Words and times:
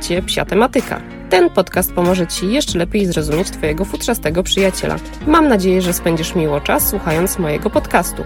Cię 0.00 0.22
Psia 0.22 0.44
Tematyka. 0.44 1.00
Ten 1.30 1.50
podcast 1.50 1.92
pomoże 1.92 2.26
Ci 2.26 2.52
jeszcze 2.52 2.78
lepiej 2.78 3.06
zrozumieć 3.06 3.50
Twojego 3.50 3.84
futrzastego 3.84 4.42
przyjaciela. 4.42 4.96
Mam 5.26 5.48
nadzieję, 5.48 5.82
że 5.82 5.92
spędzisz 5.92 6.34
miło 6.34 6.60
czas 6.60 6.88
słuchając 6.88 7.38
mojego 7.38 7.70
podcastu. 7.70 8.24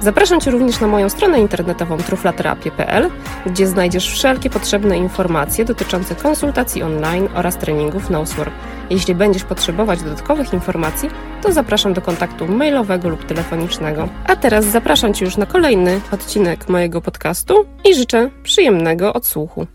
Zapraszam 0.00 0.40
Cię 0.40 0.50
również 0.50 0.80
na 0.80 0.86
moją 0.86 1.08
stronę 1.08 1.40
internetową 1.40 1.96
truflaterapię.pl, 1.96 3.10
gdzie 3.46 3.66
znajdziesz 3.66 4.10
wszelkie 4.10 4.50
potrzebne 4.50 4.98
informacje 4.98 5.64
dotyczące 5.64 6.14
konsultacji 6.14 6.82
online 6.82 7.28
oraz 7.34 7.56
treningów 7.56 8.10
NoSWOR. 8.10 8.50
Jeśli 8.90 9.14
będziesz 9.14 9.44
potrzebować 9.44 10.02
dodatkowych 10.02 10.52
informacji, 10.52 11.10
to 11.42 11.52
zapraszam 11.52 11.94
do 11.94 12.00
kontaktu 12.00 12.48
mailowego 12.48 13.08
lub 13.08 13.24
telefonicznego. 13.26 14.08
A 14.26 14.36
teraz 14.36 14.64
zapraszam 14.64 15.14
Cię 15.14 15.24
już 15.24 15.36
na 15.36 15.46
kolejny 15.46 16.00
odcinek 16.12 16.68
mojego 16.68 17.00
podcastu 17.00 17.66
i 17.90 17.94
życzę 17.94 18.30
przyjemnego 18.42 19.12
odsłuchu. 19.12 19.66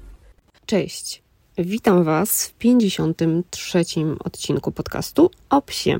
Cześć, 0.65 1.24
witam 1.57 2.03
Was 2.03 2.47
w 2.47 2.53
53. 2.53 3.83
odcinku 4.19 4.71
podcastu 4.71 5.31
o 5.49 5.61
psie. 5.61 5.97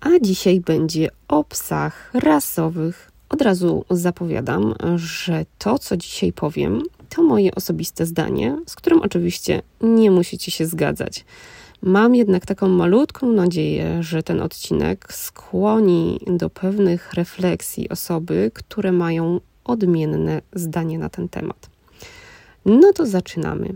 A 0.00 0.08
dzisiaj 0.22 0.60
będzie 0.60 1.08
o 1.28 1.44
psach 1.44 2.10
rasowych. 2.14 3.10
Od 3.28 3.42
razu 3.42 3.84
zapowiadam, 3.90 4.74
że 4.96 5.46
to, 5.58 5.78
co 5.78 5.96
dzisiaj 5.96 6.32
powiem, 6.32 6.82
to 7.08 7.22
moje 7.22 7.54
osobiste 7.54 8.06
zdanie, 8.06 8.58
z 8.66 8.74
którym 8.76 9.02
oczywiście 9.02 9.62
nie 9.80 10.10
musicie 10.10 10.50
się 10.50 10.66
zgadzać. 10.66 11.24
Mam 11.82 12.14
jednak 12.14 12.46
taką 12.46 12.68
malutką 12.68 13.32
nadzieję, 13.32 14.02
że 14.02 14.22
ten 14.22 14.40
odcinek 14.40 15.12
skłoni 15.12 16.20
do 16.26 16.50
pewnych 16.50 17.12
refleksji 17.12 17.88
osoby, 17.88 18.50
które 18.54 18.92
mają 18.92 19.40
odmienne 19.64 20.42
zdanie 20.52 20.98
na 20.98 21.08
ten 21.08 21.28
temat. 21.28 21.70
No 22.64 22.92
to 22.92 23.06
zaczynamy. 23.06 23.74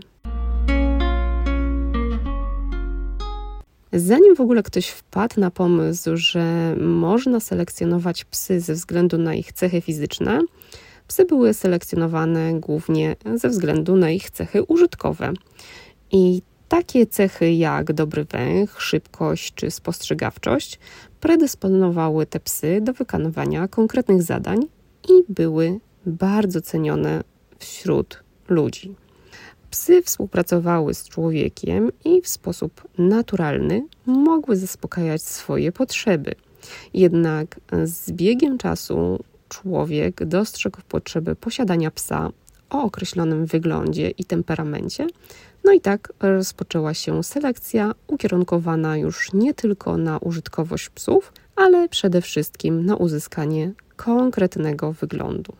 Zanim 3.95 4.35
w 4.35 4.41
ogóle 4.41 4.63
ktoś 4.63 4.87
wpadł 4.87 5.39
na 5.39 5.51
pomysł, 5.51 6.09
że 6.13 6.75
można 6.79 7.39
selekcjonować 7.39 8.25
psy 8.25 8.59
ze 8.59 8.73
względu 8.73 9.17
na 9.17 9.35
ich 9.35 9.53
cechy 9.53 9.81
fizyczne, 9.81 10.41
psy 11.07 11.25
były 11.25 11.53
selekcjonowane 11.53 12.59
głównie 12.59 13.15
ze 13.35 13.49
względu 13.49 13.95
na 13.95 14.09
ich 14.09 14.31
cechy 14.31 14.63
użytkowe. 14.63 15.33
I 16.11 16.41
takie 16.67 17.07
cechy 17.07 17.53
jak 17.53 17.93
dobry 17.93 18.25
węch, 18.25 18.81
szybkość 18.81 19.53
czy 19.53 19.71
spostrzegawczość 19.71 20.79
predysponowały 21.19 22.25
te 22.25 22.39
psy 22.39 22.79
do 22.81 22.93
wykonywania 22.93 23.67
konkretnych 23.67 24.23
zadań 24.23 24.59
i 25.09 25.33
były 25.33 25.79
bardzo 26.05 26.61
cenione 26.61 27.23
wśród 27.59 28.23
ludzi. 28.49 28.95
Psy 29.75 30.01
współpracowały 30.01 30.93
z 30.93 31.09
człowiekiem 31.09 31.91
i 32.05 32.21
w 32.21 32.27
sposób 32.27 32.87
naturalny 32.97 33.87
mogły 34.05 34.55
zaspokajać 34.55 35.21
swoje 35.21 35.71
potrzeby. 35.71 36.35
Jednak 36.93 37.59
z 37.83 38.11
biegiem 38.11 38.57
czasu 38.57 39.23
człowiek 39.49 40.25
dostrzegł 40.25 40.79
potrzebę 40.89 41.35
posiadania 41.35 41.91
psa 41.91 42.29
o 42.69 42.83
określonym 42.83 43.45
wyglądzie 43.45 44.09
i 44.09 44.25
temperamencie, 44.25 45.07
no 45.63 45.71
i 45.71 45.81
tak 45.81 46.13
rozpoczęła 46.19 46.93
się 46.93 47.23
selekcja 47.23 47.91
ukierunkowana 48.07 48.97
już 48.97 49.33
nie 49.33 49.53
tylko 49.53 49.97
na 49.97 50.17
użytkowość 50.17 50.89
psów, 50.89 51.33
ale 51.55 51.89
przede 51.89 52.21
wszystkim 52.21 52.85
na 52.85 52.95
uzyskanie 52.95 53.71
konkretnego 53.95 54.93
wyglądu. 54.93 55.53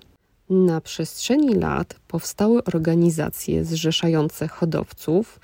Na 0.49 0.81
przestrzeni 0.81 1.55
lat 1.55 1.95
powstały 2.07 2.63
organizacje 2.63 3.65
zrzeszające 3.65 4.47
hodowców, 4.47 5.39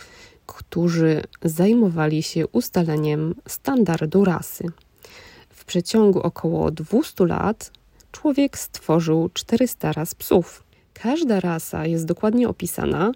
którzy 0.45 1.23
zajmowali 1.43 2.23
się 2.23 2.47
ustaleniem 2.47 3.35
standardu 3.47 4.25
rasy. 4.25 4.63
W 5.49 5.65
przeciągu 5.65 6.19
około 6.19 6.71
200 6.71 7.25
lat 7.25 7.71
człowiek 8.11 8.57
stworzył 8.57 9.29
400 9.33 9.91
ras 9.91 10.15
psów. 10.15 10.63
Każda 10.93 11.39
rasa 11.39 11.85
jest 11.85 12.05
dokładnie 12.05 12.49
opisana 12.49 13.11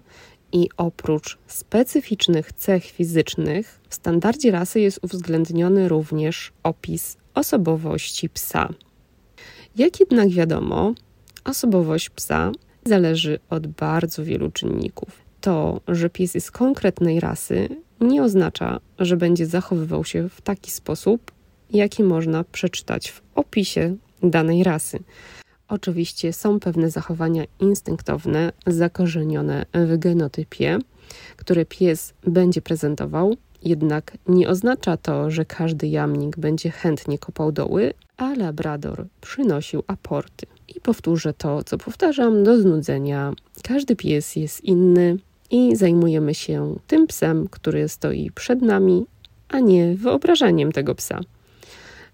i 0.52 0.68
oprócz 0.76 1.38
specyficznych 1.46 2.52
cech 2.52 2.84
fizycznych, 2.84 3.80
w 3.88 3.94
standardzie 3.94 4.50
rasy 4.50 4.80
jest 4.80 4.98
uwzględniony 5.02 5.88
również 5.88 6.52
opis 6.62 7.16
osobowości 7.34 8.28
psa. 8.28 8.68
Jak 9.76 10.00
jednak 10.00 10.28
wiadomo, 10.28 10.94
Osobowość 11.46 12.10
psa 12.10 12.52
zależy 12.84 13.38
od 13.50 13.66
bardzo 13.66 14.24
wielu 14.24 14.50
czynników. 14.50 15.08
To, 15.40 15.80
że 15.88 16.10
pies 16.10 16.34
jest 16.34 16.50
konkretnej 16.50 17.20
rasy, 17.20 17.68
nie 18.00 18.22
oznacza, 18.22 18.80
że 18.98 19.16
będzie 19.16 19.46
zachowywał 19.46 20.04
się 20.04 20.28
w 20.28 20.40
taki 20.40 20.70
sposób, 20.70 21.32
jaki 21.70 22.02
można 22.02 22.44
przeczytać 22.44 23.10
w 23.10 23.22
opisie 23.34 23.96
danej 24.22 24.64
rasy. 24.64 24.98
Oczywiście 25.68 26.32
są 26.32 26.60
pewne 26.60 26.90
zachowania 26.90 27.44
instynktowne, 27.60 28.52
zakorzenione 28.66 29.66
w 29.74 29.98
genotypie, 29.98 30.78
które 31.36 31.64
pies 31.64 32.14
będzie 32.26 32.62
prezentował, 32.62 33.36
jednak 33.62 34.18
nie 34.28 34.48
oznacza 34.48 34.96
to, 34.96 35.30
że 35.30 35.44
każdy 35.44 35.88
jamnik 35.88 36.38
będzie 36.38 36.70
chętnie 36.70 37.18
kopał 37.18 37.52
doły, 37.52 37.94
a 38.16 38.34
labrador 38.34 39.06
przynosił 39.20 39.82
aporty. 39.86 40.46
I 40.68 40.80
powtórzę 40.80 41.34
to, 41.34 41.64
co 41.64 41.78
powtarzam 41.78 42.44
do 42.44 42.60
znudzenia. 42.60 43.32
Każdy 43.62 43.96
pies 43.96 44.36
jest 44.36 44.64
inny 44.64 45.16
i 45.50 45.76
zajmujemy 45.76 46.34
się 46.34 46.76
tym 46.86 47.06
psem, 47.06 47.48
który 47.50 47.88
stoi 47.88 48.30
przed 48.30 48.62
nami, 48.62 49.06
a 49.48 49.60
nie 49.60 49.94
wyobrażeniem 49.94 50.72
tego 50.72 50.94
psa. 50.94 51.20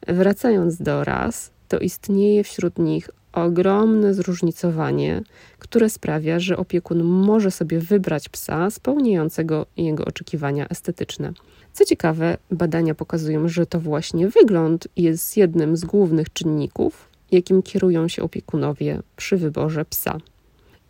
Wracając 0.09 0.83
do 0.83 1.05
ras, 1.05 1.51
to 1.69 1.79
istnieje 1.79 2.45
wśród 2.45 2.79
nich 2.79 3.11
ogromne 3.33 4.15
zróżnicowanie, 4.15 5.23
które 5.59 5.91
sprawia, 5.91 6.41
że 6.41 6.57
opiekun 6.57 7.03
może 7.03 7.51
sobie 7.51 7.79
wybrać 7.79 8.29
psa 8.29 8.71
spełniającego 8.71 9.67
jego 9.77 10.05
oczekiwania 10.05 10.69
estetyczne. 10.69 11.33
Co 11.73 11.85
ciekawe, 11.85 12.37
badania 12.51 12.95
pokazują, 12.95 13.49
że 13.49 13.67
to 13.67 13.81
właśnie 13.81 14.29
wygląd 14.29 14.89
jest 14.97 15.37
jednym 15.37 15.77
z 15.77 15.85
głównych 15.85 16.33
czynników, 16.33 17.09
jakim 17.33 17.63
kierują 17.63 18.09
się 18.09 18.23
opiekunowie 18.23 19.03
przy 19.17 19.37
wyborze 19.37 19.85
psa. 19.85 20.19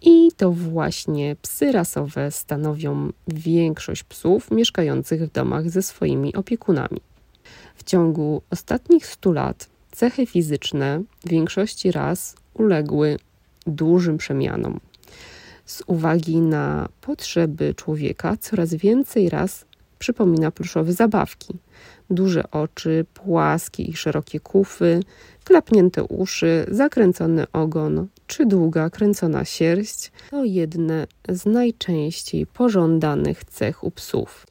I 0.02 0.32
to 0.36 0.52
właśnie 0.52 1.36
psy 1.42 1.72
rasowe 1.72 2.30
stanowią 2.30 3.12
większość 3.28 4.04
psów 4.04 4.50
mieszkających 4.50 5.24
w 5.24 5.32
domach 5.32 5.70
ze 5.70 5.82
swoimi 5.82 6.34
opiekunami. 6.34 7.00
W 7.76 7.84
ciągu 7.84 8.42
ostatnich 8.50 9.06
100 9.06 9.32
lat 9.32 9.68
cechy 9.92 10.26
fizyczne 10.26 11.02
większości 11.24 11.92
ras 11.92 12.36
uległy 12.54 13.16
dużym 13.66 14.18
przemianom. 14.18 14.80
Z 15.64 15.82
uwagi 15.86 16.36
na 16.36 16.88
potrzeby 17.00 17.74
człowieka, 17.74 18.36
coraz 18.36 18.74
więcej 18.74 19.28
ras 19.28 19.64
przypomina 19.98 20.50
pluszowe 20.50 20.92
zabawki. 20.92 21.54
Duże 22.12 22.50
oczy, 22.50 23.04
płaskie 23.14 23.82
i 23.82 23.96
szerokie 23.96 24.40
kufy, 24.40 25.00
klapnięte 25.44 26.04
uszy, 26.04 26.66
zakręcony 26.68 27.46
ogon 27.52 28.08
czy 28.26 28.46
długa 28.46 28.90
kręcona 28.90 29.44
sierść 29.44 30.12
to 30.30 30.44
jedne 30.44 31.06
z 31.28 31.46
najczęściej 31.46 32.46
pożądanych 32.46 33.44
cech 33.44 33.84
u 33.84 33.90
psów. 33.90 34.46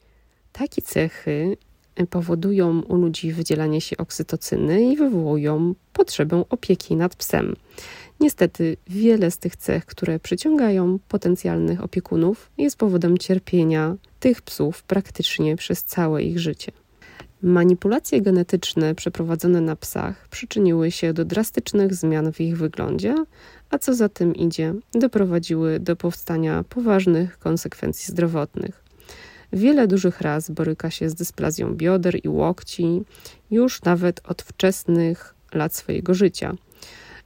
Takie 0.51 0.81
cechy 0.81 1.57
powodują 2.09 2.81
u 2.81 2.95
ludzi 2.95 3.33
wydzielanie 3.33 3.81
się 3.81 3.97
oksytocyny 3.97 4.91
i 4.91 4.97
wywołują 4.97 5.75
potrzebę 5.93 6.43
opieki 6.49 6.95
nad 6.95 7.15
psem. 7.15 7.55
Niestety, 8.19 8.77
wiele 8.87 9.31
z 9.31 9.37
tych 9.37 9.55
cech, 9.55 9.85
które 9.85 10.19
przyciągają 10.19 10.99
potencjalnych 11.07 11.83
opiekunów, 11.83 12.51
jest 12.57 12.77
powodem 12.77 13.17
cierpienia 13.17 13.95
tych 14.19 14.41
psów 14.41 14.83
praktycznie 14.83 15.55
przez 15.55 15.83
całe 15.83 16.23
ich 16.23 16.39
życie. 16.39 16.71
Manipulacje 17.43 18.21
genetyczne 18.21 18.95
przeprowadzone 18.95 19.61
na 19.61 19.75
psach 19.75 20.27
przyczyniły 20.27 20.91
się 20.91 21.13
do 21.13 21.25
drastycznych 21.25 21.93
zmian 21.93 22.33
w 22.33 22.41
ich 22.41 22.57
wyglądzie, 22.57 23.15
a 23.69 23.77
co 23.77 23.93
za 23.93 24.09
tym 24.09 24.35
idzie, 24.35 24.73
doprowadziły 24.93 25.79
do 25.79 25.95
powstania 25.95 26.63
poważnych 26.69 27.39
konsekwencji 27.39 28.11
zdrowotnych. 28.11 28.83
Wiele 29.53 29.87
dużych 29.87 30.21
ras 30.21 30.51
boryka 30.51 30.89
się 30.89 31.09
z 31.09 31.15
dysplazją 31.15 31.75
bioder 31.75 32.19
i 32.23 32.29
łokci 32.29 33.01
już 33.51 33.83
nawet 33.83 34.21
od 34.23 34.41
wczesnych 34.41 35.35
lat 35.53 35.75
swojego 35.75 36.13
życia. 36.13 36.53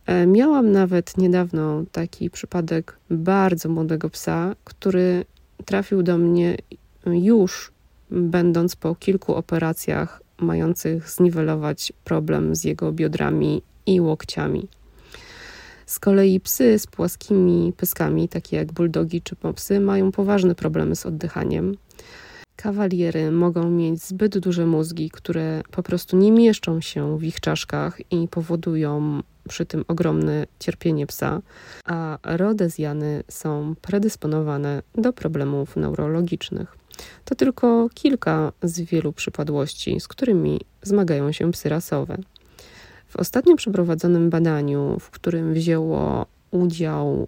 E, 0.06 0.28
miałam 0.28 0.72
nawet 0.72 1.18
niedawno 1.18 1.84
taki 1.92 2.30
przypadek 2.30 2.98
bardzo 3.10 3.70
młodego 3.70 4.10
psa, 4.10 4.56
który 4.64 5.26
trafił 5.66 6.04
do 6.04 6.18
mnie 6.18 6.58
już 7.06 7.75
będąc 8.16 8.76
po 8.76 8.96
kilku 8.96 9.36
operacjach 9.36 10.22
mających 10.38 11.10
zniwelować 11.10 11.94
problem 12.04 12.56
z 12.56 12.64
jego 12.64 12.92
biodrami 12.92 13.62
i 13.86 14.02
łokciami. 14.02 14.68
Z 15.86 16.00
kolei 16.00 16.40
psy 16.40 16.80
z 16.80 16.88
płaskimi 16.88 17.74
pyskami, 17.78 18.30
takie 18.30 18.58
jak 18.58 18.74
buldogi 18.74 19.22
czy 19.22 19.36
popsy, 19.36 19.80
mają 19.80 20.12
poważne 20.12 20.56
problemy 20.56 20.96
z 20.96 21.06
oddychaniem. 21.06 21.76
Kawaliery 22.56 23.32
mogą 23.32 23.70
mieć 23.70 24.04
zbyt 24.04 24.38
duże 24.38 24.66
mózgi, 24.66 25.10
które 25.10 25.62
po 25.72 25.84
prostu 25.84 26.18
nie 26.18 26.32
mieszczą 26.32 26.82
się 26.82 27.18
w 27.18 27.24
ich 27.24 27.40
czaszkach 27.40 28.12
i 28.12 28.28
powodują 28.28 29.22
przy 29.50 29.66
tym 29.66 29.86
ogromne 29.88 30.48
cierpienie 30.60 31.08
psa, 31.08 31.42
a 31.86 32.18
rodezjany 32.24 33.24
są 33.30 33.76
predysponowane 33.82 34.82
do 34.96 35.14
problemów 35.14 35.76
neurologicznych. 35.76 36.85
To 37.26 37.36
tylko 37.36 37.90
kilka 37.94 38.52
z 38.64 38.80
wielu 38.80 39.14
przypadłości, 39.14 40.00
z 40.00 40.08
którymi 40.08 40.62
zmagają 40.82 41.32
się 41.32 41.52
psy 41.52 41.70
rasowe. 41.70 42.18
W 43.08 43.16
ostatnio 43.16 43.56
przeprowadzonym 43.56 44.30
badaniu, 44.30 44.98
w 45.00 45.10
którym 45.10 45.54
wzięło 45.54 46.26
udział 46.52 47.28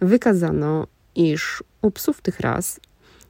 wykazano, 0.00 0.86
iż 1.14 1.62
u 1.82 1.90
psów 1.90 2.20
tych 2.20 2.40
ras 2.40 2.80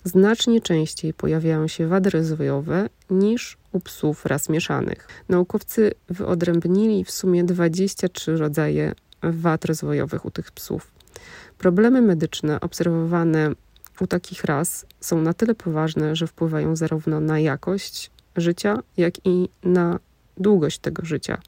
znacznie 0.08 0.60
częściej 0.60 1.14
pojawiają 1.14 1.68
się 1.68 1.86
wady 1.86 2.10
rozwojowe 2.10 2.88
niż 3.10 3.58
u 3.72 3.80
psów 3.80 4.26
ras 4.26 4.48
mieszanych. 4.48 5.08
Naukowcy 5.28 5.92
wyodrębnili 6.08 7.04
w 7.04 7.10
sumie 7.10 7.44
23 7.44 8.36
rodzaje 8.36 8.92
wad 9.22 9.64
rozwojowych 9.64 10.24
u 10.24 10.30
tych 10.30 10.52
psów. 10.52 10.90
Problemy 11.58 12.02
medyczne 12.02 12.60
obserwowane 12.60 13.52
u 14.00 14.06
takich 14.06 14.44
ras 14.44 14.86
są 15.00 15.22
na 15.22 15.34
tyle 15.34 15.54
poważne, 15.54 16.16
że 16.16 16.26
wpływają 16.26 16.76
zarówno 16.76 17.20
na 17.20 17.38
jakość 17.38 18.10
życia, 18.36 18.78
jak 18.96 19.14
i 19.26 19.48
na 19.62 19.98
długość 20.36 20.78
tego 20.78 21.04
życia. 21.04 21.38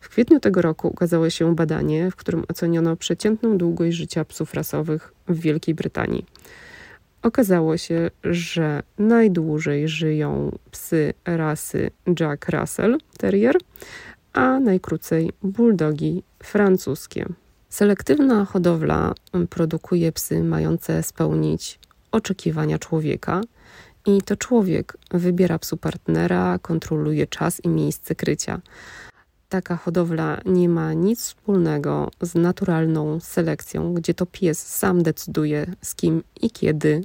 W 0.00 0.08
kwietniu 0.08 0.40
tego 0.40 0.62
roku 0.62 0.88
ukazało 0.88 1.30
się 1.30 1.54
badanie, 1.54 2.10
w 2.10 2.16
którym 2.16 2.44
oceniono 2.48 2.96
przeciętną 2.96 3.58
długość 3.58 3.96
życia 3.96 4.24
psów 4.24 4.54
rasowych 4.54 5.12
w 5.28 5.40
Wielkiej 5.40 5.74
Brytanii. 5.74 6.26
Okazało 7.26 7.76
się, 7.76 8.10
że 8.24 8.82
najdłużej 8.98 9.88
żyją 9.88 10.58
psy 10.70 11.14
rasy 11.24 11.90
Jack 12.20 12.48
Russell 12.48 12.98
Terrier, 13.18 13.56
a 14.32 14.60
najkrócej 14.60 15.30
bulldogi 15.42 16.22
francuskie. 16.42 17.26
Selektywna 17.68 18.44
hodowla 18.44 19.14
produkuje 19.50 20.12
psy 20.12 20.44
mające 20.44 21.02
spełnić 21.02 21.78
oczekiwania 22.12 22.78
człowieka, 22.78 23.40
i 24.06 24.22
to 24.22 24.36
człowiek 24.36 24.96
wybiera 25.10 25.58
psu 25.58 25.76
partnera, 25.76 26.58
kontroluje 26.58 27.26
czas 27.26 27.64
i 27.64 27.68
miejsce 27.68 28.14
krycia. 28.14 28.60
Taka 29.48 29.76
hodowla 29.76 30.40
nie 30.44 30.68
ma 30.68 30.92
nic 30.92 31.20
wspólnego 31.20 32.10
z 32.20 32.34
naturalną 32.34 33.20
selekcją, 33.20 33.94
gdzie 33.94 34.14
to 34.14 34.26
pies 34.26 34.66
sam 34.66 35.02
decyduje, 35.02 35.66
z 35.82 35.94
kim 35.94 36.22
i 36.42 36.50
kiedy 36.50 37.02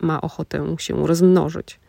ma 0.00 0.20
ochotę 0.20 0.76
się 0.78 1.06
rozmnożyć. 1.06 1.80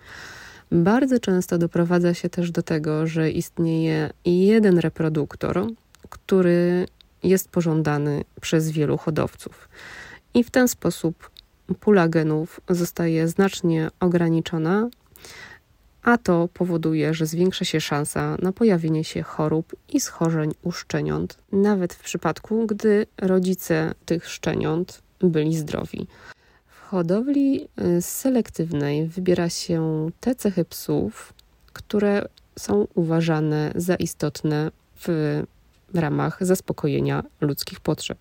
Bardzo 0.71 1.19
często 1.19 1.57
doprowadza 1.57 2.13
się 2.13 2.29
też 2.29 2.51
do 2.51 2.63
tego, 2.63 3.07
że 3.07 3.31
istnieje 3.31 4.09
jeden 4.25 4.77
reproduktor, 4.79 5.67
który 6.09 6.85
jest 7.23 7.49
pożądany 7.49 8.23
przez 8.41 8.71
wielu 8.71 8.97
hodowców. 8.97 9.69
I 10.33 10.43
w 10.43 10.51
ten 10.51 10.67
sposób 10.67 11.29
pula 11.79 12.07
genów 12.07 12.59
zostaje 12.69 13.27
znacznie 13.27 13.89
ograniczona, 13.99 14.89
a 16.03 16.17
to 16.17 16.49
powoduje, 16.53 17.13
że 17.13 17.25
zwiększa 17.25 17.65
się 17.65 17.81
szansa 17.81 18.37
na 18.41 18.51
pojawienie 18.51 19.03
się 19.03 19.23
chorób 19.23 19.75
i 19.89 19.99
schorzeń 19.99 20.51
u 20.63 20.71
szczeniąt, 20.71 21.37
nawet 21.51 21.93
w 21.93 22.03
przypadku, 22.03 22.65
gdy 22.65 23.05
rodzice 23.17 23.93
tych 24.05 24.29
szczeniąt 24.29 25.01
byli 25.19 25.57
zdrowi. 25.57 26.07
Hodowli 26.89 27.67
y, 27.97 28.01
selektywnej 28.01 29.07
wybiera 29.07 29.49
się 29.49 30.09
te 30.19 30.35
cechy 30.35 30.65
psów, 30.65 31.33
które 31.73 32.25
są 32.59 32.87
uważane 32.95 33.71
za 33.75 33.95
istotne 33.95 34.71
w 34.99 35.07
ramach 35.93 36.37
zaspokojenia 36.45 37.23
ludzkich 37.41 37.79
potrzeb. 37.79 38.17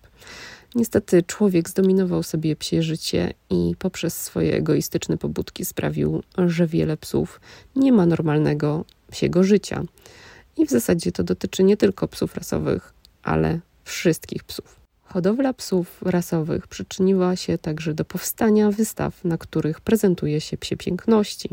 Niestety 0.75 1.23
człowiek 1.23 1.69
zdominował 1.69 2.23
sobie 2.23 2.55
psie 2.55 2.83
życie 2.83 3.33
i 3.49 3.75
poprzez 3.79 4.21
swoje 4.21 4.55
egoistyczne 4.55 5.17
pobudki 5.17 5.65
sprawił, 5.65 6.23
że 6.47 6.67
wiele 6.67 6.97
psów 6.97 7.41
nie 7.75 7.91
ma 7.91 8.05
normalnego 8.05 8.85
psiego 9.11 9.43
życia. 9.43 9.83
I 10.57 10.65
w 10.65 10.69
zasadzie 10.69 11.11
to 11.11 11.23
dotyczy 11.23 11.63
nie 11.63 11.77
tylko 11.77 12.07
psów 12.07 12.35
rasowych, 12.35 12.93
ale 13.23 13.59
wszystkich 13.83 14.43
psów. 14.43 14.76
Hodowla 15.13 15.53
psów 15.53 16.01
rasowych 16.01 16.67
przyczyniła 16.67 17.35
się 17.35 17.57
także 17.57 17.93
do 17.93 18.05
powstania 18.05 18.71
wystaw, 18.71 19.25
na 19.25 19.37
których 19.37 19.81
prezentuje 19.81 20.41
się 20.41 20.57
psie 20.57 20.77
piękności. 20.77 21.49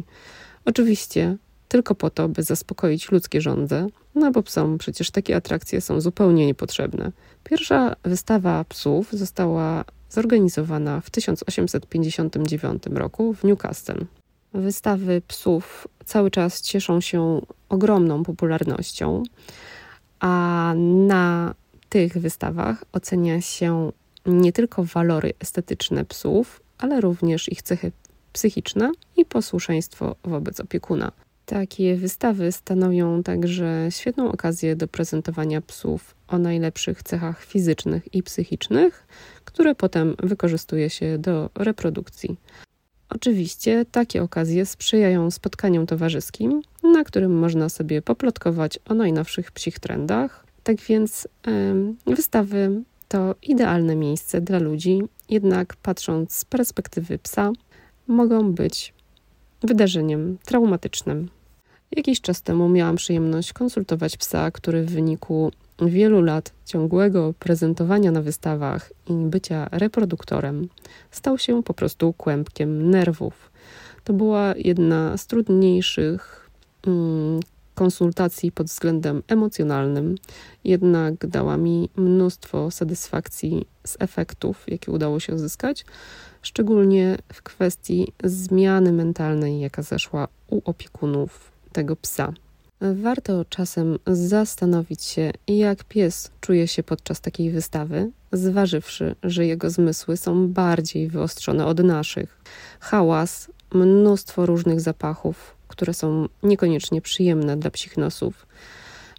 Oczywiście 0.64 1.36
tylko 1.68 1.94
po 1.94 2.10
to, 2.10 2.28
by 2.28 2.42
zaspokoić 2.42 3.10
ludzkie 3.10 3.40
żądze, 3.40 3.86
no 4.14 4.30
bo 4.30 4.42
psom 4.42 4.78
przecież 4.78 5.10
takie 5.10 5.36
atrakcje 5.36 5.80
są 5.80 6.00
zupełnie 6.00 6.46
niepotrzebne. 6.46 7.12
Pierwsza 7.44 7.96
wystawa 8.02 8.64
psów 8.64 9.12
została 9.12 9.84
zorganizowana 10.10 11.00
w 11.00 11.10
1859 11.10 12.82
roku 12.92 13.34
w 13.34 13.44
Newcastle. 13.44 14.06
Wystawy 14.52 15.22
psów 15.28 15.88
cały 16.04 16.30
czas 16.30 16.60
cieszą 16.60 17.00
się 17.00 17.42
ogromną 17.68 18.22
popularnością, 18.22 19.22
a 20.20 20.74
na 21.06 21.54
tych 21.94 22.18
wystawach 22.18 22.84
ocenia 22.92 23.40
się 23.40 23.92
nie 24.26 24.52
tylko 24.52 24.84
walory 24.84 25.32
estetyczne 25.40 26.04
psów, 26.04 26.60
ale 26.78 27.00
również 27.00 27.52
ich 27.52 27.62
cechy 27.62 27.92
psychiczne 28.32 28.92
i 29.16 29.24
posłuszeństwo 29.24 30.16
wobec 30.24 30.60
opiekuna. 30.60 31.12
Takie 31.46 31.96
wystawy 31.96 32.52
stanowią 32.52 33.22
także 33.22 33.86
świetną 33.90 34.32
okazję 34.32 34.76
do 34.76 34.88
prezentowania 34.88 35.60
psów 35.60 36.14
o 36.28 36.38
najlepszych 36.38 37.02
cechach 37.02 37.44
fizycznych 37.44 38.14
i 38.14 38.22
psychicznych, 38.22 39.06
które 39.44 39.74
potem 39.74 40.16
wykorzystuje 40.22 40.90
się 40.90 41.18
do 41.18 41.50
reprodukcji. 41.54 42.36
Oczywiście 43.08 43.84
takie 43.90 44.22
okazje 44.22 44.66
sprzyjają 44.66 45.30
spotkaniom 45.30 45.86
towarzyskim, 45.86 46.62
na 46.82 47.04
którym 47.04 47.38
można 47.38 47.68
sobie 47.68 48.02
poplotkować 48.02 48.78
o 48.88 48.94
najnowszych 48.94 49.52
psich 49.52 49.78
trendach. 49.78 50.43
Tak 50.64 50.80
więc 50.80 51.28
wystawy 52.06 52.82
to 53.08 53.34
idealne 53.42 53.96
miejsce 53.96 54.40
dla 54.40 54.58
ludzi, 54.58 55.02
jednak 55.28 55.76
patrząc 55.76 56.32
z 56.32 56.44
perspektywy 56.44 57.18
psa, 57.18 57.52
mogą 58.06 58.52
być 58.52 58.94
wydarzeniem 59.62 60.38
traumatycznym. 60.44 61.28
Jakiś 61.96 62.20
czas 62.20 62.42
temu 62.42 62.68
miałam 62.68 62.96
przyjemność 62.96 63.52
konsultować 63.52 64.16
psa, 64.16 64.50
który 64.50 64.84
w 64.84 64.90
wyniku 64.90 65.52
wielu 65.82 66.22
lat 66.22 66.52
ciągłego 66.64 67.34
prezentowania 67.38 68.10
na 68.10 68.22
wystawach 68.22 68.92
i 69.08 69.12
bycia 69.12 69.68
reproduktorem 69.72 70.68
stał 71.10 71.38
się 71.38 71.62
po 71.62 71.74
prostu 71.74 72.12
kłębkiem 72.12 72.90
nerwów. 72.90 73.50
To 74.04 74.12
była 74.12 74.54
jedna 74.56 75.16
z 75.16 75.26
trudniejszych 75.26 76.50
mm, 76.86 77.40
konsultacji 77.74 78.52
pod 78.52 78.66
względem 78.66 79.22
emocjonalnym, 79.28 80.14
jednak 80.64 81.26
dała 81.26 81.56
mi 81.56 81.88
mnóstwo 81.96 82.70
satysfakcji 82.70 83.66
z 83.86 83.96
efektów, 84.00 84.64
jakie 84.66 84.92
udało 84.92 85.20
się 85.20 85.34
uzyskać, 85.34 85.84
szczególnie 86.42 87.18
w 87.32 87.42
kwestii 87.42 88.12
zmiany 88.24 88.92
mentalnej, 88.92 89.60
jaka 89.60 89.82
zaszła 89.82 90.28
u 90.50 90.60
opiekunów 90.64 91.52
tego 91.72 91.96
psa. 91.96 92.32
Warto 92.80 93.44
czasem 93.44 93.98
zastanowić 94.06 95.02
się, 95.02 95.32
jak 95.48 95.84
pies 95.84 96.30
czuje 96.40 96.68
się 96.68 96.82
podczas 96.82 97.20
takiej 97.20 97.50
wystawy, 97.50 98.10
zważywszy, 98.32 99.14
że 99.22 99.46
jego 99.46 99.70
zmysły 99.70 100.16
są 100.16 100.48
bardziej 100.48 101.08
wyostrzone 101.08 101.66
od 101.66 101.78
naszych. 101.78 102.40
Hałas, 102.80 103.50
mnóstwo 103.74 104.46
różnych 104.46 104.80
zapachów, 104.80 105.56
które 105.74 105.94
są 105.94 106.28
niekoniecznie 106.42 107.00
przyjemne 107.00 107.56
dla 107.56 107.70
psich 107.70 107.96
nosów, 107.96 108.46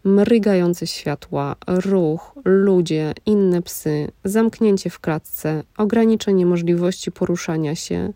mrygające 0.04 0.88
światła, 0.88 1.56
ruch, 1.68 2.32
ludzie, 2.46 3.14
inne 3.26 3.62
psy, 3.62 4.12
zamknięcie 4.24 4.90
w 4.90 5.00
klatce, 5.00 5.64
ograniczenie 5.78 6.46
możliwości 6.46 7.12
poruszania 7.12 7.76
się, 7.76 8.14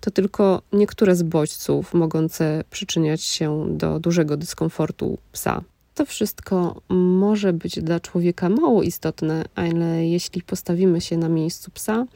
to 0.00 0.10
tylko 0.10 0.62
niektóre 0.72 1.16
z 1.16 1.22
bodźców 1.22 1.94
mogące 1.94 2.64
przyczyniać 2.70 3.22
się 3.22 3.66
do 3.76 4.00
dużego 4.00 4.36
dyskomfortu 4.36 5.18
psa. 5.32 5.62
To 5.94 6.04
wszystko 6.06 6.80
może 6.88 7.52
być 7.52 7.80
dla 7.80 8.00
człowieka 8.00 8.48
mało 8.48 8.82
istotne, 8.82 9.44
ale 9.54 10.06
jeśli 10.06 10.42
postawimy 10.42 11.00
się 11.00 11.16
na 11.16 11.28
miejscu 11.28 11.70
psa, 11.70 12.06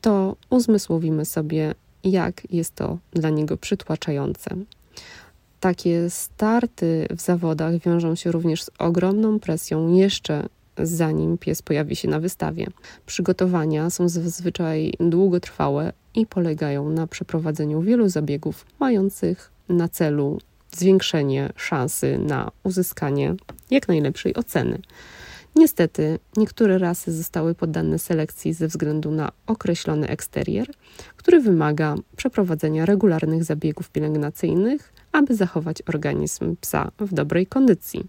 to 0.00 0.36
uzmysłowimy 0.50 1.24
sobie, 1.24 1.74
jak 2.04 2.42
jest 2.50 2.74
to 2.74 2.98
dla 3.12 3.30
niego 3.30 3.56
przytłaczające. 3.56 4.56
Takie 5.60 6.10
starty 6.10 7.06
w 7.10 7.20
zawodach 7.20 7.78
wiążą 7.78 8.14
się 8.14 8.32
również 8.32 8.62
z 8.64 8.70
ogromną 8.78 9.40
presją 9.40 9.94
jeszcze 9.94 10.48
zanim 10.78 11.38
pies 11.38 11.62
pojawi 11.62 11.96
się 11.96 12.08
na 12.08 12.20
wystawie. 12.20 12.66
Przygotowania 13.06 13.90
są 13.90 14.08
zazwyczaj 14.08 14.92
długotrwałe 15.00 15.92
i 16.14 16.26
polegają 16.26 16.90
na 16.90 17.06
przeprowadzeniu 17.06 17.82
wielu 17.82 18.08
zabiegów 18.08 18.66
mających 18.80 19.52
na 19.68 19.88
celu 19.88 20.38
zwiększenie 20.76 21.52
szansy 21.56 22.18
na 22.18 22.50
uzyskanie 22.62 23.34
jak 23.70 23.88
najlepszej 23.88 24.34
oceny. 24.34 24.78
Niestety, 25.60 26.18
niektóre 26.36 26.78
rasy 26.78 27.12
zostały 27.12 27.54
poddane 27.54 27.98
selekcji 27.98 28.52
ze 28.52 28.68
względu 28.68 29.10
na 29.10 29.32
określony 29.46 30.08
eksterier, 30.08 30.66
który 31.16 31.40
wymaga 31.40 31.94
przeprowadzenia 32.16 32.86
regularnych 32.86 33.44
zabiegów 33.44 33.90
pielęgnacyjnych, 33.90 34.92
aby 35.12 35.36
zachować 35.36 35.82
organizm 35.86 36.56
psa 36.60 36.90
w 36.98 37.14
dobrej 37.14 37.46
kondycji. 37.46 38.04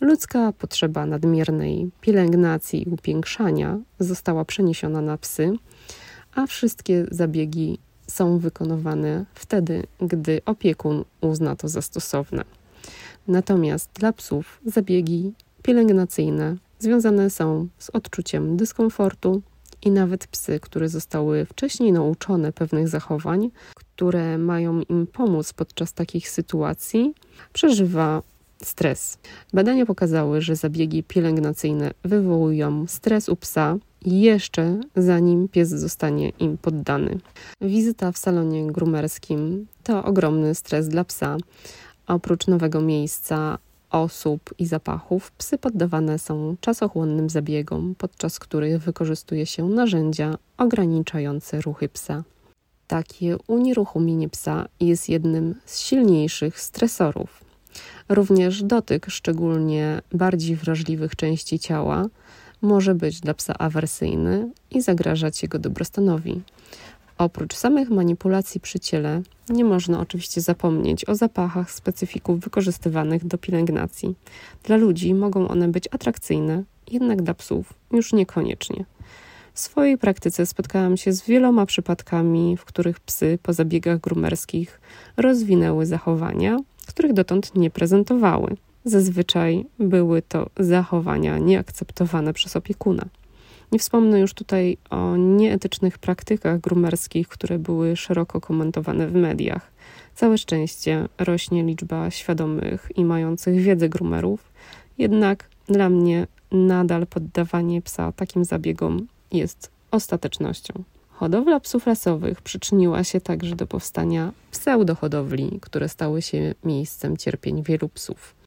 Ludzka 0.00 0.52
potrzeba 0.52 1.06
nadmiernej 1.06 1.90
pielęgnacji 2.00 2.88
i 2.88 2.90
upiększania 2.90 3.78
została 3.98 4.44
przeniesiona 4.44 5.00
na 5.00 5.18
psy, 5.18 5.52
a 6.34 6.46
wszystkie 6.46 7.06
zabiegi 7.10 7.78
są 8.06 8.38
wykonywane 8.38 9.24
wtedy, 9.34 9.82
gdy 10.00 10.40
opiekun 10.46 11.04
uzna 11.20 11.56
to 11.56 11.68
za 11.68 11.82
stosowne. 11.82 12.44
Natomiast 13.28 13.90
dla 13.94 14.12
psów 14.12 14.60
zabiegi 14.66 15.32
pielęgnacyjne 15.62 16.56
związane 16.78 17.30
są 17.30 17.68
z 17.78 17.90
odczuciem 17.90 18.56
dyskomfortu 18.56 19.42
i 19.82 19.90
nawet 19.90 20.26
psy, 20.26 20.60
które 20.60 20.88
zostały 20.88 21.44
wcześniej 21.44 21.92
nauczone 21.92 22.52
pewnych 22.52 22.88
zachowań, 22.88 23.50
które 23.74 24.38
mają 24.38 24.80
im 24.80 25.06
pomóc 25.06 25.52
podczas 25.52 25.92
takich 25.92 26.30
sytuacji, 26.30 27.14
przeżywa 27.52 28.22
stres. 28.62 29.18
Badania 29.52 29.86
pokazały, 29.86 30.40
że 30.40 30.56
zabiegi 30.56 31.02
pielęgnacyjne 31.02 31.90
wywołują 32.04 32.86
stres 32.86 33.28
u 33.28 33.36
psa 33.36 33.76
jeszcze 34.06 34.80
zanim 34.96 35.48
pies 35.48 35.68
zostanie 35.68 36.28
im 36.28 36.58
poddany. 36.58 37.18
Wizyta 37.60 38.12
w 38.12 38.18
salonie 38.18 38.66
grumerskim 38.66 39.66
to 39.84 40.04
ogromny 40.04 40.54
stres 40.54 40.88
dla 40.88 41.04
psa. 41.04 41.36
Oprócz 42.06 42.46
nowego 42.46 42.80
miejsca, 42.80 43.58
osób 43.90 44.54
i 44.58 44.66
zapachów, 44.66 45.32
psy 45.32 45.58
poddawane 45.58 46.18
są 46.18 46.56
czasochłonnym 46.60 47.30
zabiegom, 47.30 47.94
podczas 47.98 48.38
których 48.38 48.82
wykorzystuje 48.82 49.46
się 49.46 49.68
narzędzia 49.68 50.38
ograniczające 50.58 51.60
ruchy 51.60 51.88
psa. 51.88 52.24
Takie 52.86 53.36
unieruchomienie 53.46 54.28
psa 54.28 54.68
jest 54.80 55.08
jednym 55.08 55.54
z 55.64 55.80
silniejszych 55.80 56.60
stresorów. 56.60 57.44
Również 58.08 58.62
dotyk 58.62 59.06
szczególnie 59.08 60.02
bardziej 60.12 60.56
wrażliwych 60.56 61.16
części 61.16 61.58
ciała 61.58 62.06
może 62.62 62.94
być 62.94 63.20
dla 63.20 63.34
psa 63.34 63.58
awersyjny 63.58 64.50
i 64.70 64.82
zagrażać 64.82 65.42
jego 65.42 65.58
dobrostanowi. 65.58 66.42
Oprócz 67.20 67.54
samych 67.54 67.90
manipulacji 67.90 68.60
przy 68.60 68.80
ciele, 68.80 69.22
nie 69.48 69.64
można 69.64 70.00
oczywiście 70.00 70.40
zapomnieć 70.40 71.08
o 71.08 71.14
zapachach 71.14 71.70
specyfików 71.70 72.40
wykorzystywanych 72.40 73.26
do 73.26 73.38
pielęgnacji. 73.38 74.14
Dla 74.64 74.76
ludzi 74.76 75.14
mogą 75.14 75.48
one 75.48 75.68
być 75.68 75.88
atrakcyjne, 75.90 76.62
jednak 76.90 77.22
dla 77.22 77.34
psów 77.34 77.72
już 77.92 78.12
niekoniecznie. 78.12 78.84
W 79.54 79.60
swojej 79.60 79.98
praktyce 79.98 80.46
spotkałam 80.46 80.96
się 80.96 81.12
z 81.12 81.22
wieloma 81.22 81.66
przypadkami, 81.66 82.56
w 82.56 82.64
których 82.64 83.00
psy 83.00 83.38
po 83.42 83.52
zabiegach 83.52 84.00
grumerskich 84.00 84.80
rozwinęły 85.16 85.86
zachowania, 85.86 86.58
których 86.86 87.12
dotąd 87.12 87.54
nie 87.54 87.70
prezentowały. 87.70 88.56
Zazwyczaj 88.84 89.66
były 89.78 90.22
to 90.22 90.50
zachowania 90.58 91.38
nieakceptowane 91.38 92.32
przez 92.32 92.56
opiekuna. 92.56 93.04
Nie 93.72 93.78
wspomnę 93.78 94.20
już 94.20 94.34
tutaj 94.34 94.76
o 94.90 95.16
nieetycznych 95.16 95.98
praktykach 95.98 96.60
grumerskich, 96.60 97.28
które 97.28 97.58
były 97.58 97.96
szeroko 97.96 98.40
komentowane 98.40 99.08
w 99.08 99.14
mediach. 99.14 99.70
Całe 100.14 100.38
szczęście 100.38 101.08
rośnie 101.18 101.64
liczba 101.64 102.10
świadomych 102.10 102.88
i 102.96 103.04
mających 103.04 103.62
wiedzę 103.62 103.88
grumerów, 103.88 104.52
jednak 104.98 105.44
dla 105.66 105.88
mnie 105.88 106.26
nadal 106.52 107.06
poddawanie 107.06 107.82
psa 107.82 108.12
takim 108.12 108.44
zabiegom 108.44 109.06
jest 109.32 109.70
ostatecznością. 109.90 110.74
Hodowla 111.10 111.60
psów 111.60 111.86
rasowych 111.86 112.42
przyczyniła 112.42 113.04
się 113.04 113.20
także 113.20 113.56
do 113.56 113.66
powstania 113.66 114.32
pseudohodowli, 114.50 115.58
które 115.60 115.88
stały 115.88 116.22
się 116.22 116.54
miejscem 116.64 117.16
cierpień 117.16 117.62
wielu 117.62 117.88
psów. 117.88 118.39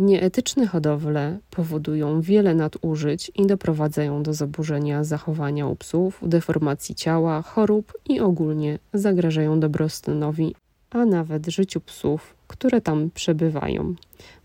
Nieetyczne 0.00 0.66
hodowle 0.66 1.38
powodują 1.50 2.20
wiele 2.20 2.54
nadużyć 2.54 3.32
i 3.34 3.46
doprowadzają 3.46 4.22
do 4.22 4.34
zaburzenia 4.34 5.04
zachowania 5.04 5.66
u 5.66 5.76
psów, 5.76 6.18
deformacji 6.22 6.94
ciała, 6.94 7.42
chorób 7.42 7.92
i 8.08 8.20
ogólnie 8.20 8.78
zagrażają 8.94 9.60
dobrostanowi, 9.60 10.54
a 10.90 11.04
nawet 11.04 11.46
życiu 11.46 11.80
psów, 11.80 12.34
które 12.46 12.80
tam 12.80 13.10
przebywają. 13.14 13.94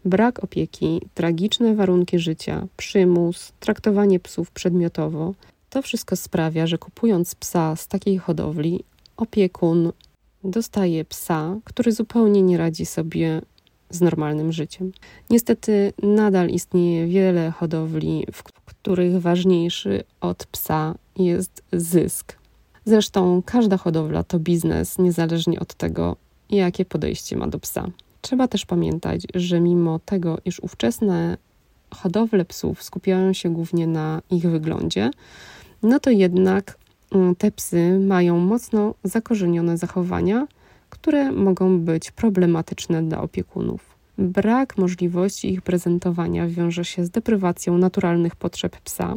Brak 0.05 0.43
opieki, 0.43 1.01
tragiczne 1.13 1.75
warunki 1.75 2.19
życia, 2.19 2.67
przymus, 2.77 3.51
traktowanie 3.59 4.19
psów 4.19 4.51
przedmiotowo 4.51 5.33
to 5.69 5.81
wszystko 5.81 6.15
sprawia, 6.15 6.67
że 6.67 6.77
kupując 6.77 7.35
psa 7.35 7.75
z 7.75 7.87
takiej 7.87 8.17
hodowli, 8.17 8.83
opiekun 9.17 9.91
dostaje 10.43 11.05
psa, 11.05 11.59
który 11.63 11.91
zupełnie 11.91 12.41
nie 12.41 12.57
radzi 12.57 12.85
sobie 12.85 13.41
z 13.95 14.01
normalnym 14.01 14.51
życiem. 14.51 14.91
Niestety 15.29 15.93
nadal 16.03 16.49
istnieje 16.49 17.07
wiele 17.07 17.51
hodowli, 17.51 18.25
w 18.33 18.43
których 18.43 19.21
ważniejszy 19.21 20.03
od 20.21 20.45
psa 20.45 20.95
jest 21.17 21.63
zysk. 21.73 22.37
Zresztą 22.85 23.41
każda 23.45 23.77
hodowla 23.77 24.23
to 24.23 24.39
biznes, 24.39 24.97
niezależnie 24.97 25.59
od 25.59 25.73
tego, 25.73 26.15
jakie 26.49 26.85
podejście 26.85 27.37
ma 27.37 27.47
do 27.47 27.59
psa. 27.59 27.87
Trzeba 28.21 28.47
też 28.47 28.65
pamiętać, 28.65 29.21
że 29.35 29.59
mimo 29.59 29.99
tego, 29.99 30.37
iż 30.45 30.59
ówczesne 30.59 31.37
hodowle 31.91 32.45
psów 32.45 32.83
skupiają 32.83 33.33
się 33.33 33.53
głównie 33.53 33.87
na 33.87 34.21
ich 34.31 34.49
wyglądzie, 34.49 35.11
no 35.83 35.99
to 35.99 36.09
jednak 36.09 36.77
mm, 37.11 37.35
te 37.35 37.51
psy 37.51 37.99
mają 37.99 38.39
mocno 38.39 38.93
zakorzenione 39.03 39.77
zachowania, 39.77 40.47
które 40.95 41.31
mogą 41.31 41.79
być 41.79 42.11
problematyczne 42.11 43.03
dla 43.03 43.21
opiekunów. 43.21 43.95
Brak 44.17 44.77
możliwości 44.77 45.53
ich 45.53 45.61
prezentowania 45.61 46.47
wiąże 46.47 46.85
się 46.85 47.05
z 47.05 47.09
deprywacją 47.09 47.77
naturalnych 47.77 48.35
potrzeb 48.35 48.77
psa, 48.77 49.15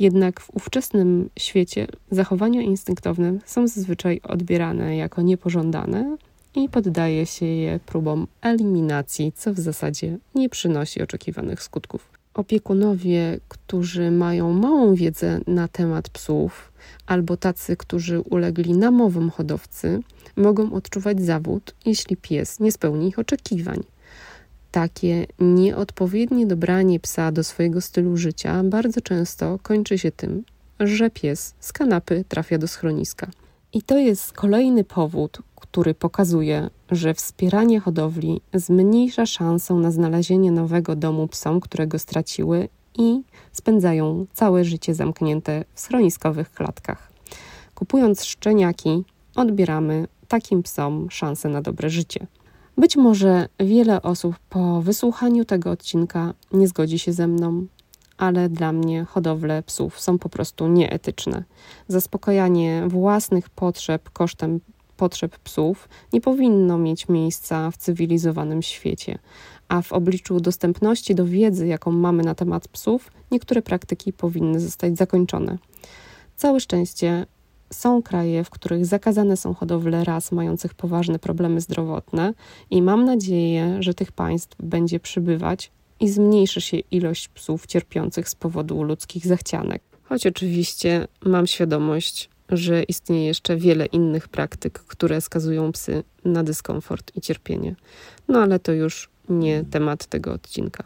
jednak 0.00 0.40
w 0.40 0.50
ówczesnym 0.54 1.30
świecie 1.38 1.86
zachowania 2.10 2.62
instynktowne 2.62 3.38
są 3.44 3.68
zazwyczaj 3.68 4.20
odbierane 4.22 4.96
jako 4.96 5.22
niepożądane 5.22 6.16
i 6.54 6.68
poddaje 6.68 7.26
się 7.26 7.46
je 7.46 7.80
próbom 7.86 8.26
eliminacji, 8.42 9.32
co 9.32 9.54
w 9.54 9.58
zasadzie 9.58 10.18
nie 10.34 10.48
przynosi 10.48 11.02
oczekiwanych 11.02 11.62
skutków. 11.62 12.13
Opiekunowie, 12.34 13.40
którzy 13.48 14.10
mają 14.10 14.52
małą 14.52 14.94
wiedzę 14.94 15.40
na 15.46 15.68
temat 15.68 16.08
psów, 16.08 16.72
albo 17.06 17.36
tacy, 17.36 17.76
którzy 17.76 18.20
ulegli 18.20 18.72
namowom 18.72 19.30
hodowcy, 19.30 20.00
mogą 20.36 20.72
odczuwać 20.72 21.22
zawód, 21.22 21.74
jeśli 21.86 22.16
pies 22.16 22.60
nie 22.60 22.72
spełni 22.72 23.08
ich 23.08 23.18
oczekiwań. 23.18 23.82
Takie 24.70 25.26
nieodpowiednie 25.38 26.46
dobranie 26.46 27.00
psa 27.00 27.32
do 27.32 27.44
swojego 27.44 27.80
stylu 27.80 28.16
życia 28.16 28.62
bardzo 28.64 29.00
często 29.00 29.58
kończy 29.62 29.98
się 29.98 30.12
tym, 30.12 30.44
że 30.80 31.10
pies 31.10 31.54
z 31.60 31.72
kanapy 31.72 32.24
trafia 32.28 32.58
do 32.58 32.68
schroniska. 32.68 33.30
I 33.74 33.82
to 33.82 33.98
jest 33.98 34.32
kolejny 34.32 34.84
powód, 34.84 35.38
który 35.56 35.94
pokazuje, 35.94 36.70
że 36.90 37.14
wspieranie 37.14 37.80
hodowli 37.80 38.40
zmniejsza 38.54 39.26
szansę 39.26 39.74
na 39.74 39.90
znalezienie 39.90 40.52
nowego 40.52 40.96
domu 40.96 41.28
psom, 41.28 41.60
którego 41.60 41.98
straciły 41.98 42.68
i 42.98 43.22
spędzają 43.52 44.26
całe 44.32 44.64
życie 44.64 44.94
zamknięte 44.94 45.64
w 45.74 45.80
schroniskowych 45.80 46.50
klatkach. 46.50 47.12
Kupując 47.74 48.24
szczeniaki, 48.24 49.04
odbieramy 49.36 50.06
takim 50.28 50.62
psom 50.62 51.10
szansę 51.10 51.48
na 51.48 51.62
dobre 51.62 51.90
życie. 51.90 52.26
Być 52.78 52.96
może 52.96 53.48
wiele 53.60 54.02
osób 54.02 54.36
po 54.50 54.82
wysłuchaniu 54.82 55.44
tego 55.44 55.70
odcinka 55.70 56.34
nie 56.52 56.68
zgodzi 56.68 56.98
się 56.98 57.12
ze 57.12 57.26
mną, 57.26 57.66
ale 58.16 58.48
dla 58.48 58.72
mnie 58.72 59.04
hodowle 59.04 59.62
psów 59.62 60.00
są 60.00 60.18
po 60.18 60.28
prostu 60.28 60.68
nieetyczne. 60.68 61.44
Zaspokajanie 61.88 62.84
własnych 62.88 63.50
potrzeb 63.50 64.10
kosztem 64.10 64.60
potrzeb 64.96 65.38
psów 65.38 65.88
nie 66.12 66.20
powinno 66.20 66.78
mieć 66.78 67.08
miejsca 67.08 67.70
w 67.70 67.76
cywilizowanym 67.76 68.62
świecie, 68.62 69.18
a 69.68 69.82
w 69.82 69.92
obliczu 69.92 70.40
dostępności 70.40 71.14
do 71.14 71.26
wiedzy, 71.26 71.66
jaką 71.66 71.90
mamy 71.90 72.22
na 72.22 72.34
temat 72.34 72.68
psów, 72.68 73.10
niektóre 73.30 73.62
praktyki 73.62 74.12
powinny 74.12 74.60
zostać 74.60 74.96
zakończone. 74.96 75.58
Całe 76.36 76.60
szczęście 76.60 77.26
są 77.72 78.02
kraje, 78.02 78.44
w 78.44 78.50
których 78.50 78.86
zakazane 78.86 79.36
są 79.36 79.54
hodowle 79.54 80.04
ras 80.04 80.32
mających 80.32 80.74
poważne 80.74 81.18
problemy 81.18 81.60
zdrowotne, 81.60 82.34
i 82.70 82.82
mam 82.82 83.04
nadzieję, 83.04 83.76
że 83.80 83.94
tych 83.94 84.12
państw 84.12 84.56
będzie 84.62 85.00
przybywać 85.00 85.72
i 86.00 86.08
zmniejszy 86.08 86.60
się 86.60 86.76
ilość 86.76 87.28
psów 87.28 87.66
cierpiących 87.66 88.28
z 88.28 88.34
powodu 88.34 88.82
ludzkich 88.82 89.26
zachcianek. 89.26 89.82
Choć 90.02 90.26
oczywiście 90.26 91.08
mam 91.24 91.46
świadomość, 91.46 92.30
że 92.48 92.82
istnieje 92.82 93.26
jeszcze 93.26 93.56
wiele 93.56 93.86
innych 93.86 94.28
praktyk, 94.28 94.78
które 94.78 95.20
skazują 95.20 95.72
psy 95.72 96.04
na 96.24 96.44
dyskomfort 96.44 97.12
i 97.16 97.20
cierpienie. 97.20 97.76
No 98.28 98.40
ale 98.40 98.58
to 98.58 98.72
już 98.72 99.08
nie 99.28 99.64
temat 99.70 100.06
tego 100.06 100.32
odcinka. 100.32 100.84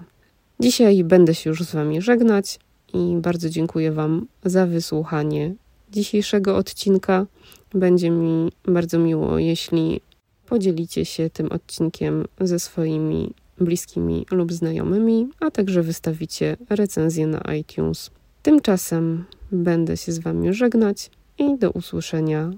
Dzisiaj 0.61 1.05
będę 1.05 1.35
się 1.35 1.51
już 1.51 1.63
z 1.63 1.73
Wami 1.73 2.03
żegnać 2.03 2.59
i 2.95 3.17
bardzo 3.17 3.51
dziękuję 3.51 3.93
Wam 3.93 4.27
za 4.45 4.67
wysłuchanie 4.67 5.55
dzisiejszego 5.91 6.57
odcinka. 6.57 7.27
Będzie 7.75 8.11
mi 8.11 8.53
bardzo 8.65 8.99
miło, 8.99 9.39
jeśli 9.39 10.01
podzielicie 10.47 11.05
się 11.05 11.31
tym 11.31 11.53
odcinkiem 11.53 12.25
ze 12.41 12.59
swoimi 12.59 13.35
bliskimi 13.61 14.27
lub 14.31 14.53
znajomymi, 14.53 15.29
a 15.41 15.51
także 15.51 15.83
wystawicie 15.83 16.57
recenzję 16.71 17.27
na 17.27 17.55
iTunes. 17.55 18.11
Tymczasem 18.43 19.25
będę 19.53 19.97
się 19.97 20.13
z 20.13 20.19
Wami 20.19 20.55
żegnać 20.55 21.11
i 21.39 21.59
do 21.59 21.71
usłyszenia 21.71 22.51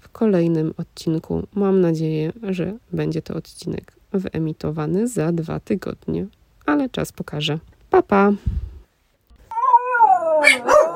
w 0.00 0.08
kolejnym 0.08 0.74
odcinku. 0.76 1.46
Mam 1.54 1.80
nadzieję, 1.80 2.32
że 2.42 2.76
będzie 2.92 3.22
to 3.22 3.34
odcinek 3.34 3.92
wyemitowany 4.12 5.08
za 5.08 5.32
dwa 5.32 5.60
tygodnie, 5.60 6.26
ale 6.66 6.88
czas 6.88 7.12
pokaże. 7.12 7.58
Pa, 7.90 8.02
pa! 8.02 8.32